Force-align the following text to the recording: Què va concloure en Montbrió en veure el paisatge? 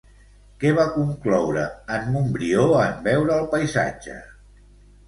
Què 0.63 0.71
va 0.79 0.85
concloure 0.95 1.67
en 1.99 2.09
Montbrió 2.17 2.67
en 2.87 2.99
veure 3.11 3.39
el 3.39 3.49
paisatge? 3.57 4.19